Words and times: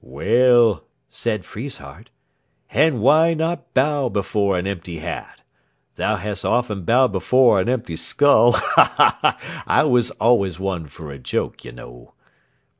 "Well," 0.03 0.83
said 1.11 1.45
Friesshardt, 1.45 2.09
"and 2.71 3.01
why 3.01 3.35
not 3.35 3.71
bow 3.75 4.09
before 4.09 4.57
an 4.57 4.65
empty 4.65 4.97
hat? 4.97 5.41
Thou 5.95 6.15
hast 6.15 6.43
oft 6.43 6.87
bow'd 6.87 7.11
before 7.11 7.61
an 7.61 7.69
empty 7.69 7.97
skull. 7.97 8.53
Ha, 8.53 8.97
ha! 9.21 9.63
I 9.67 9.83
was 9.83 10.09
always 10.19 10.59
one 10.59 10.87
for 10.87 11.11
a 11.11 11.19
joke, 11.19 11.63
yer 11.63 11.71
know." 11.73 12.13